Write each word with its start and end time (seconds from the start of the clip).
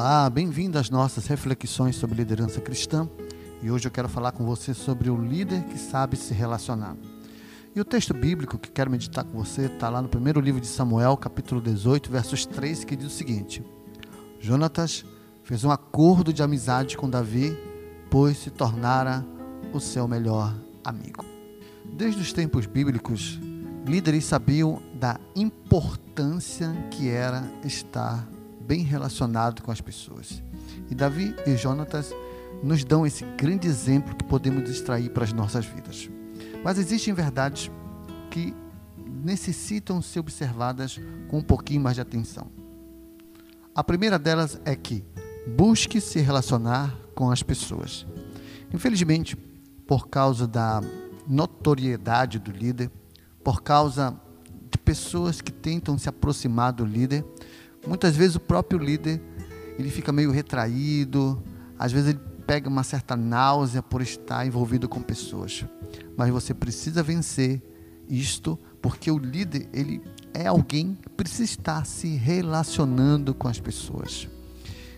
Olá, 0.00 0.30
bem-vindo 0.30 0.78
às 0.78 0.90
nossas 0.90 1.26
reflexões 1.26 1.96
sobre 1.96 2.18
liderança 2.18 2.60
cristã. 2.60 3.10
E 3.60 3.68
hoje 3.68 3.88
eu 3.88 3.90
quero 3.90 4.08
falar 4.08 4.30
com 4.30 4.46
você 4.46 4.72
sobre 4.72 5.10
o 5.10 5.20
líder 5.20 5.64
que 5.64 5.76
sabe 5.76 6.16
se 6.16 6.32
relacionar. 6.32 6.96
E 7.74 7.80
o 7.80 7.84
texto 7.84 8.14
bíblico 8.14 8.60
que 8.60 8.70
quero 8.70 8.92
meditar 8.92 9.24
com 9.24 9.36
você 9.36 9.62
está 9.62 9.88
lá 9.88 10.00
no 10.00 10.08
primeiro 10.08 10.40
livro 10.40 10.60
de 10.60 10.68
Samuel, 10.68 11.16
capítulo 11.16 11.60
18, 11.60 12.12
versos 12.12 12.46
3, 12.46 12.84
que 12.84 12.94
diz 12.94 13.08
o 13.08 13.10
seguinte: 13.10 13.60
Jonatas 14.38 15.04
fez 15.42 15.64
um 15.64 15.70
acordo 15.72 16.32
de 16.32 16.44
amizade 16.44 16.96
com 16.96 17.10
Davi, 17.10 17.58
pois 18.08 18.38
se 18.38 18.50
tornara 18.50 19.26
o 19.72 19.80
seu 19.80 20.06
melhor 20.06 20.54
amigo. 20.84 21.24
Desde 21.84 22.22
os 22.22 22.32
tempos 22.32 22.66
bíblicos, 22.66 23.40
líderes 23.84 24.26
sabiam 24.26 24.80
da 24.94 25.18
importância 25.34 26.72
que 26.92 27.08
era 27.08 27.42
estar 27.64 28.37
bem 28.68 28.82
relacionado 28.82 29.62
com 29.62 29.72
as 29.72 29.80
pessoas. 29.80 30.42
E 30.90 30.94
Davi 30.94 31.34
e 31.46 31.56
Jonatas 31.56 32.14
nos 32.62 32.84
dão 32.84 33.06
esse 33.06 33.24
grande 33.24 33.66
exemplo 33.66 34.14
que 34.14 34.24
podemos 34.24 34.68
extrair 34.68 35.10
para 35.10 35.24
as 35.24 35.32
nossas 35.32 35.64
vidas. 35.64 36.10
Mas 36.62 36.78
existem 36.78 37.14
verdades 37.14 37.70
que 38.30 38.54
necessitam 39.24 40.02
ser 40.02 40.20
observadas 40.20 41.00
com 41.28 41.38
um 41.38 41.42
pouquinho 41.42 41.80
mais 41.80 41.94
de 41.94 42.02
atenção. 42.02 42.48
A 43.74 43.82
primeira 43.82 44.18
delas 44.18 44.60
é 44.66 44.76
que 44.76 45.02
busque 45.56 45.98
se 45.98 46.20
relacionar 46.20 46.94
com 47.14 47.30
as 47.30 47.42
pessoas. 47.42 48.06
Infelizmente, 48.72 49.34
por 49.86 50.08
causa 50.08 50.46
da 50.46 50.82
notoriedade 51.26 52.38
do 52.38 52.50
líder, 52.50 52.90
por 53.42 53.62
causa 53.62 54.14
de 54.70 54.76
pessoas 54.76 55.40
que 55.40 55.50
tentam 55.50 55.96
se 55.96 56.08
aproximar 56.08 56.72
do 56.74 56.84
líder, 56.84 57.24
Muitas 57.86 58.16
vezes 58.16 58.36
o 58.36 58.40
próprio 58.40 58.78
líder 58.78 59.20
ele 59.78 59.90
fica 59.90 60.10
meio 60.10 60.30
retraído, 60.30 61.42
às 61.78 61.92
vezes 61.92 62.10
ele 62.10 62.20
pega 62.46 62.68
uma 62.68 62.82
certa 62.82 63.14
náusea 63.14 63.82
por 63.82 64.02
estar 64.02 64.46
envolvido 64.46 64.88
com 64.88 65.00
pessoas. 65.00 65.64
Mas 66.16 66.30
você 66.30 66.52
precisa 66.52 67.02
vencer 67.02 67.62
isto, 68.08 68.58
porque 68.82 69.10
o 69.10 69.18
líder 69.18 69.68
ele 69.72 70.02
é 70.34 70.46
alguém 70.46 70.98
que 71.00 71.08
precisa 71.10 71.44
estar 71.44 71.84
se 71.84 72.16
relacionando 72.16 73.34
com 73.34 73.48
as 73.48 73.60
pessoas. 73.60 74.28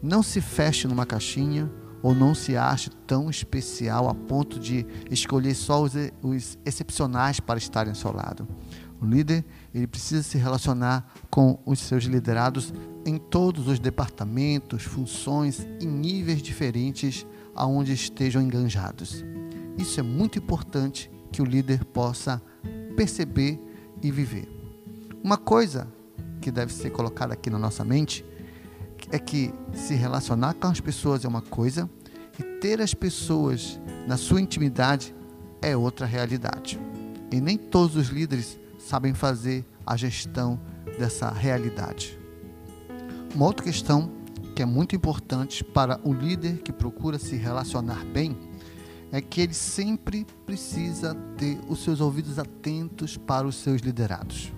Não 0.00 0.22
se 0.22 0.40
feche 0.40 0.88
numa 0.88 1.04
caixinha 1.04 1.70
ou 2.02 2.14
não 2.14 2.34
se 2.34 2.56
ache 2.56 2.90
tão 3.06 3.30
especial 3.30 4.08
a 4.08 4.14
ponto 4.14 4.58
de 4.58 4.84
escolher 5.10 5.54
só 5.54 5.82
os, 5.82 5.92
os 6.22 6.58
excepcionais 6.64 7.38
para 7.38 7.58
estarem 7.58 7.90
ao 7.90 7.96
seu 7.96 8.12
lado. 8.12 8.46
O 9.02 9.06
líder, 9.06 9.44
ele 9.74 9.88
precisa 9.88 10.22
se 10.22 10.38
relacionar 10.38 11.12
com 11.28 11.58
os 11.66 11.80
seus 11.80 12.04
liderados 12.04 12.72
em 13.04 13.18
todos 13.18 13.66
os 13.66 13.80
departamentos, 13.80 14.84
funções 14.84 15.66
e 15.80 15.86
níveis 15.86 16.40
diferentes 16.40 17.26
aonde 17.52 17.92
estejam 17.92 18.40
enganjados. 18.40 19.24
Isso 19.76 19.98
é 19.98 20.04
muito 20.04 20.38
importante 20.38 21.10
que 21.32 21.42
o 21.42 21.44
líder 21.44 21.84
possa 21.84 22.40
perceber 22.94 23.60
e 24.00 24.12
viver. 24.12 24.48
Uma 25.24 25.36
coisa 25.36 25.88
que 26.40 26.52
deve 26.52 26.72
ser 26.72 26.90
colocada 26.90 27.34
aqui 27.34 27.50
na 27.50 27.58
nossa 27.58 27.84
mente 27.84 28.24
é 29.10 29.18
que 29.18 29.52
se 29.74 29.94
relacionar 29.94 30.54
com 30.54 30.68
as 30.68 30.80
pessoas 30.80 31.24
é 31.24 31.28
uma 31.28 31.42
coisa 31.42 31.90
e 32.38 32.42
ter 32.60 32.80
as 32.80 32.94
pessoas 32.94 33.80
na 34.06 34.16
sua 34.16 34.40
intimidade 34.40 35.12
é 35.60 35.76
outra 35.76 36.06
realidade. 36.06 36.78
E 37.32 37.40
nem 37.40 37.56
todos 37.56 37.96
os 37.96 38.08
líderes 38.08 38.61
sabem 38.86 39.14
fazer 39.14 39.64
a 39.86 39.96
gestão 39.96 40.60
dessa 40.98 41.30
realidade. 41.30 42.18
Uma 43.34 43.46
outra 43.46 43.64
questão 43.64 44.10
que 44.54 44.62
é 44.62 44.66
muito 44.66 44.94
importante 44.94 45.64
para 45.64 45.98
o 46.04 46.12
líder 46.12 46.58
que 46.58 46.72
procura 46.72 47.18
se 47.18 47.36
relacionar 47.36 48.04
bem 48.04 48.36
é 49.10 49.20
que 49.20 49.40
ele 49.40 49.54
sempre 49.54 50.26
precisa 50.46 51.14
ter 51.36 51.58
os 51.68 51.82
seus 51.82 52.00
ouvidos 52.00 52.38
atentos 52.38 53.16
para 53.16 53.46
os 53.46 53.56
seus 53.56 53.80
liderados. 53.80 54.52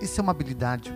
Isso 0.00 0.20
é 0.20 0.22
uma 0.22 0.32
habilidade 0.32 0.92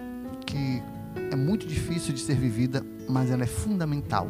que 0.46 0.82
é 1.30 1.36
muito 1.36 1.66
difícil 1.66 2.12
de 2.12 2.20
ser 2.20 2.36
vivida, 2.36 2.84
mas 3.08 3.30
ela 3.30 3.44
é 3.44 3.46
fundamental. 3.46 4.28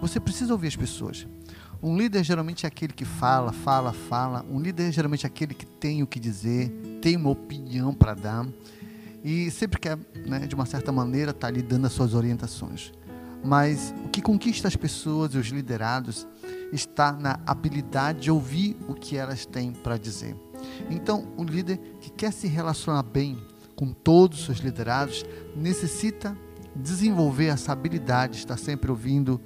Você 0.00 0.20
precisa 0.20 0.52
ouvir 0.52 0.68
as 0.68 0.76
pessoas. 0.76 1.26
Um 1.82 1.96
líder 1.96 2.24
geralmente 2.24 2.66
é 2.66 2.68
aquele 2.68 2.92
que 2.92 3.04
fala, 3.04 3.52
fala, 3.52 3.92
fala. 3.92 4.44
Um 4.50 4.60
líder 4.60 4.90
geralmente 4.92 5.24
é 5.24 5.28
aquele 5.28 5.54
que 5.54 5.64
tem 5.64 6.02
o 6.02 6.06
que 6.06 6.18
dizer, 6.18 6.70
tem 7.00 7.16
uma 7.16 7.30
opinião 7.30 7.94
para 7.94 8.14
dar 8.14 8.46
e 9.22 9.50
sempre 9.50 9.78
quer, 9.78 9.98
né, 10.26 10.40
de 10.46 10.54
uma 10.54 10.66
certa 10.66 10.92
maneira, 10.92 11.30
estar 11.30 11.40
tá 11.40 11.46
ali 11.48 11.62
dando 11.62 11.86
as 11.86 11.92
suas 11.92 12.14
orientações. 12.14 12.92
Mas 13.44 13.94
o 14.04 14.08
que 14.08 14.20
conquista 14.20 14.66
as 14.66 14.76
pessoas 14.76 15.34
e 15.34 15.38
os 15.38 15.48
liderados 15.48 16.26
está 16.72 17.12
na 17.12 17.38
habilidade 17.46 18.22
de 18.22 18.30
ouvir 18.30 18.76
o 18.88 18.94
que 18.94 19.16
elas 19.16 19.46
têm 19.46 19.72
para 19.72 19.96
dizer. 19.96 20.36
Então, 20.90 21.28
o 21.36 21.44
líder 21.44 21.78
que 22.00 22.10
quer 22.10 22.32
se 22.32 22.48
relacionar 22.48 23.02
bem 23.02 23.38
com 23.76 23.92
todos 23.92 24.40
os 24.40 24.44
seus 24.46 24.58
liderados 24.58 25.24
necessita 25.54 26.36
desenvolver 26.74 27.46
essa 27.46 27.72
habilidade 27.72 28.34
de 28.34 28.38
estar 28.38 28.56
sempre 28.56 28.90
ouvindo 28.90 29.40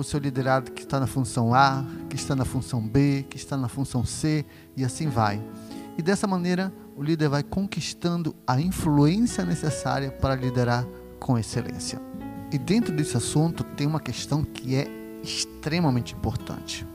o 0.00 0.04
seu 0.04 0.18
liderado 0.18 0.72
que 0.72 0.82
está 0.82 0.98
na 0.98 1.06
função 1.06 1.54
A, 1.54 1.84
que 2.08 2.16
está 2.16 2.34
na 2.34 2.44
função 2.44 2.80
B, 2.80 3.24
que 3.28 3.36
está 3.36 3.56
na 3.56 3.68
função 3.68 4.04
C 4.04 4.44
e 4.76 4.84
assim 4.84 5.08
vai. 5.08 5.42
E 5.98 6.02
dessa 6.02 6.26
maneira, 6.26 6.72
o 6.96 7.02
líder 7.02 7.28
vai 7.28 7.42
conquistando 7.42 8.34
a 8.46 8.60
influência 8.60 9.44
necessária 9.44 10.10
para 10.10 10.34
liderar 10.34 10.86
com 11.18 11.38
excelência. 11.38 12.00
E 12.52 12.58
dentro 12.58 12.94
desse 12.94 13.16
assunto 13.16 13.62
tem 13.62 13.86
uma 13.86 14.00
questão 14.00 14.42
que 14.42 14.74
é 14.74 14.88
extremamente 15.22 16.14
importante. 16.14 16.86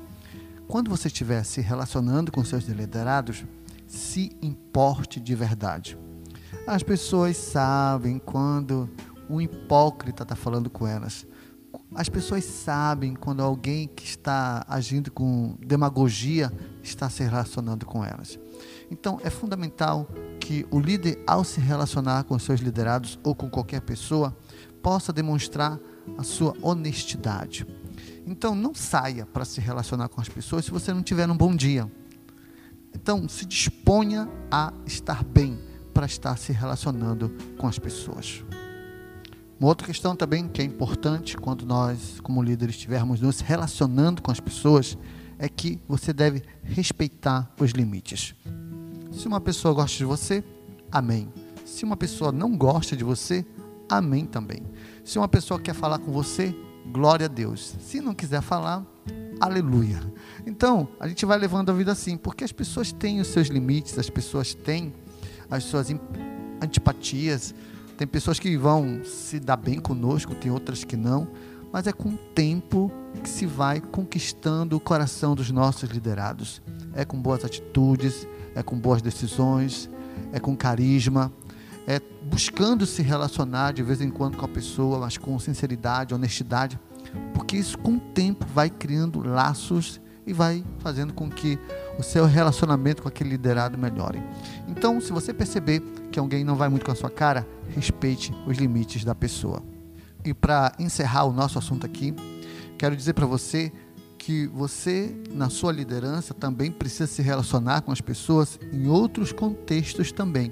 Quando 0.67 0.89
você 0.89 1.07
estiver 1.07 1.43
se 1.43 1.61
relacionando 1.61 2.31
com 2.31 2.43
seus 2.43 2.65
liderados, 2.65 3.45
se 3.87 4.35
importe 4.41 5.19
de 5.19 5.35
verdade. 5.35 5.97
As 6.65 6.81
pessoas 6.81 7.37
sabem 7.37 8.17
quando 8.17 8.89
o 9.29 9.39
hipócrita 9.39 10.23
está 10.23 10.35
falando 10.35 10.69
com 10.69 10.87
elas. 10.87 11.25
As 11.93 12.09
pessoas 12.09 12.43
sabem 12.43 13.13
quando 13.13 13.41
alguém 13.41 13.87
que 13.87 14.03
está 14.03 14.65
agindo 14.67 15.11
com 15.11 15.55
demagogia 15.59 16.51
está 16.83 17.09
se 17.09 17.23
relacionando 17.23 17.85
com 17.85 18.03
elas. 18.03 18.39
Então, 18.89 19.19
é 19.23 19.29
fundamental 19.29 20.07
que 20.39 20.65
o 20.71 20.79
líder, 20.79 21.21
ao 21.27 21.43
se 21.43 21.59
relacionar 21.59 22.23
com 22.23 22.37
seus 22.39 22.59
liderados 22.59 23.19
ou 23.23 23.35
com 23.35 23.49
qualquer 23.49 23.81
pessoa, 23.81 24.35
possa 24.81 25.13
demonstrar 25.13 25.79
a 26.17 26.23
sua 26.23 26.53
honestidade. 26.61 27.65
Então, 28.25 28.55
não 28.55 28.73
saia 28.73 29.25
para 29.25 29.45
se 29.45 29.61
relacionar 29.61 30.09
com 30.09 30.19
as 30.19 30.29
pessoas 30.29 30.65
se 30.65 30.71
você 30.71 30.93
não 30.93 31.03
tiver 31.03 31.29
um 31.29 31.37
bom 31.37 31.55
dia. 31.55 31.89
Então, 32.93 33.27
se 33.27 33.45
disponha 33.45 34.29
a 34.51 34.73
estar 34.85 35.23
bem 35.23 35.59
para 35.93 36.05
estar 36.05 36.37
se 36.37 36.51
relacionando 36.51 37.31
com 37.57 37.67
as 37.67 37.79
pessoas. 37.79 38.43
Uma 39.57 39.69
outra 39.69 39.87
questão 39.87 40.15
também 40.15 40.47
que 40.49 40.61
é 40.61 40.65
importante 40.65 41.37
quando 41.37 41.65
nós, 41.65 42.19
como 42.21 42.43
líderes, 42.43 42.75
estivermos 42.75 43.21
nos 43.21 43.39
relacionando 43.39 44.21
com 44.21 44.29
as 44.29 44.39
pessoas 44.39 44.97
é 45.39 45.47
que 45.47 45.79
você 45.87 46.11
deve 46.11 46.43
respeitar 46.63 47.49
os 47.59 47.71
limites. 47.71 48.35
Se 49.11 49.27
uma 49.27 49.39
pessoa 49.39 49.73
gosta 49.73 49.97
de 49.97 50.03
você, 50.03 50.43
amém. 50.91 51.29
Se 51.65 51.85
uma 51.85 51.95
pessoa 51.95 52.31
não 52.31 52.55
gosta 52.57 52.97
de 52.97 53.03
você, 53.03 53.45
amém 53.89 54.25
também. 54.25 54.61
Se 55.05 55.17
uma 55.17 55.27
pessoa 55.27 55.59
quer 55.59 55.73
falar 55.73 55.99
com 55.99 56.11
você, 56.11 56.53
glória 56.91 57.25
a 57.25 57.29
Deus. 57.29 57.75
Se 57.79 58.01
não 58.01 58.13
quiser 58.13 58.41
falar, 58.41 58.85
aleluia. 59.39 59.99
Então, 60.45 60.87
a 60.99 61.07
gente 61.07 61.25
vai 61.25 61.37
levando 61.37 61.69
a 61.69 61.73
vida 61.73 61.93
assim, 61.93 62.17
porque 62.17 62.43
as 62.43 62.51
pessoas 62.51 62.91
têm 62.91 63.21
os 63.21 63.27
seus 63.27 63.47
limites, 63.47 63.97
as 63.97 64.09
pessoas 64.09 64.53
têm 64.53 64.93
as 65.49 65.63
suas 65.63 65.87
antipatias, 66.61 67.55
tem 67.97 68.05
pessoas 68.07 68.39
que 68.39 68.57
vão 68.57 69.03
se 69.05 69.39
dar 69.39 69.55
bem 69.55 69.79
conosco, 69.79 70.35
tem 70.35 70.51
outras 70.51 70.83
que 70.83 70.97
não, 70.97 71.27
mas 71.71 71.87
é 71.87 71.93
com 71.93 72.09
o 72.09 72.17
tempo 72.33 72.91
que 73.21 73.29
se 73.29 73.45
vai 73.45 73.79
conquistando 73.79 74.75
o 74.75 74.79
coração 74.79 75.35
dos 75.35 75.51
nossos 75.51 75.89
liderados. 75.89 76.61
É 76.93 77.03
com 77.03 77.21
boas 77.21 77.43
atitudes, 77.43 78.27
é 78.53 78.61
com 78.63 78.77
boas 78.77 79.01
decisões, 79.01 79.89
é 80.31 80.39
com 80.39 80.55
carisma, 80.55 81.31
é 81.87 82.01
buscando 82.29 82.85
se 82.85 83.01
relacionar 83.01 83.73
de 83.73 83.83
vez 83.83 84.01
em 84.01 84.09
quando 84.09 84.37
com 84.37 84.45
a 84.45 84.49
pessoa, 84.49 84.99
mas 84.99 85.17
com 85.17 85.37
sinceridade, 85.39 86.13
honestidade, 86.13 86.79
porque 87.33 87.57
isso 87.57 87.77
com 87.77 87.95
o 87.95 87.99
tempo 87.99 88.45
vai 88.53 88.69
criando 88.69 89.25
laços 89.25 90.01
e 90.25 90.33
vai 90.33 90.63
fazendo 90.79 91.13
com 91.13 91.29
que 91.29 91.59
o 91.99 92.03
seu 92.03 92.25
relacionamento 92.25 93.01
com 93.01 93.07
aquele 93.07 93.31
liderado 93.31 93.77
melhore. 93.77 94.21
Então, 94.67 94.99
se 94.99 95.11
você 95.11 95.33
perceber 95.33 95.81
que 96.11 96.19
alguém 96.19 96.43
não 96.43 96.55
vai 96.55 96.69
muito 96.69 96.85
com 96.85 96.91
a 96.91 96.95
sua 96.95 97.09
cara, 97.09 97.47
respeite 97.69 98.33
os 98.47 98.57
limites 98.57 99.03
da 99.03 99.13
pessoa. 99.13 99.61
E 100.23 100.33
para 100.33 100.71
encerrar 100.79 101.25
o 101.25 101.33
nosso 101.33 101.59
assunto 101.59 101.85
aqui, 101.85 102.13
quero 102.77 102.95
dizer 102.95 103.13
para 103.13 103.25
você 103.25 103.71
que 104.17 104.47
você, 104.47 105.15
na 105.31 105.49
sua 105.49 105.71
liderança, 105.71 106.33
também 106.33 106.71
precisa 106.71 107.05
se 107.05 107.21
relacionar 107.21 107.81
com 107.81 107.91
as 107.91 108.01
pessoas 108.01 108.59
em 108.73 108.87
outros 108.87 109.31
contextos 109.31 110.11
também. 110.11 110.51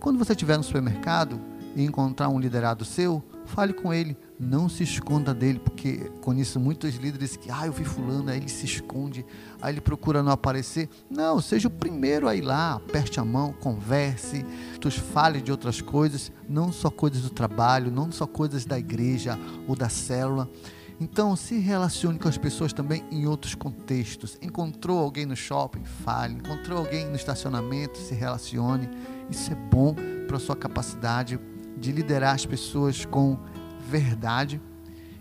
Quando 0.00 0.18
você 0.18 0.32
estiver 0.32 0.56
no 0.56 0.62
supermercado 0.62 1.38
e 1.74 1.84
encontrar 1.84 2.30
um 2.30 2.40
liderado 2.40 2.86
seu, 2.86 3.22
fale 3.44 3.74
com 3.74 3.92
ele, 3.92 4.16
Não 4.38 4.68
se 4.68 4.82
esconda 4.82 5.32
dele, 5.32 5.58
porque 5.58 6.10
conheço 6.20 6.60
muitos 6.60 6.94
líderes 6.96 7.36
que, 7.36 7.50
ah, 7.50 7.66
eu 7.66 7.72
vi 7.72 7.84
fulano, 7.84 8.30
aí 8.30 8.36
ele 8.36 8.48
se 8.48 8.66
esconde, 8.66 9.24
aí 9.62 9.72
ele 9.72 9.80
procura 9.80 10.22
não 10.22 10.30
aparecer. 10.30 10.90
Não, 11.10 11.40
seja 11.40 11.68
o 11.68 11.70
primeiro 11.70 12.28
a 12.28 12.36
ir 12.36 12.42
lá, 12.42 12.74
aperte 12.74 13.18
a 13.18 13.24
mão, 13.24 13.54
converse, 13.54 14.44
tu 14.78 14.90
fale 14.90 15.40
de 15.40 15.50
outras 15.50 15.80
coisas, 15.80 16.30
não 16.46 16.70
só 16.70 16.90
coisas 16.90 17.22
do 17.22 17.30
trabalho, 17.30 17.90
não 17.90 18.12
só 18.12 18.26
coisas 18.26 18.66
da 18.66 18.78
igreja 18.78 19.38
ou 19.66 19.74
da 19.74 19.88
célula. 19.88 20.50
Então, 20.98 21.36
se 21.36 21.58
relacione 21.58 22.18
com 22.18 22.28
as 22.28 22.38
pessoas 22.38 22.72
também 22.72 23.04
em 23.10 23.26
outros 23.26 23.54
contextos. 23.54 24.38
Encontrou 24.40 24.98
alguém 24.98 25.26
no 25.26 25.36
shopping? 25.36 25.84
Fale. 25.84 26.34
Encontrou 26.34 26.78
alguém 26.78 27.06
no 27.06 27.16
estacionamento? 27.16 27.98
Se 27.98 28.14
relacione. 28.14 28.88
Isso 29.30 29.52
é 29.52 29.54
bom 29.54 29.94
para 30.26 30.38
a 30.38 30.40
sua 30.40 30.56
capacidade 30.56 31.38
de 31.76 31.92
liderar 31.92 32.34
as 32.34 32.46
pessoas 32.46 33.04
com 33.04 33.38
verdade 33.86 34.60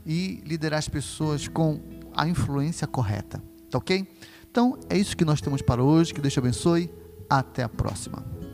e 0.06 0.42
liderar 0.46 0.80
as 0.80 0.90
pessoas 0.90 1.48
com 1.48 1.80
a 2.16 2.28
influência 2.28 2.88
correta. 2.88 3.42
Tá 3.70 3.78
ok? 3.78 4.08
Então 4.50 4.80
é 4.90 4.98
isso 4.98 5.18
que 5.18 5.26
nós 5.26 5.42
temos 5.42 5.62
para 5.62 5.84
hoje. 5.84 6.14
Que 6.14 6.22
Deus 6.22 6.34
te 6.34 6.40
abençoe. 6.40 6.90
Até 7.30 7.64
a 7.64 7.70
próxima. 7.70 8.45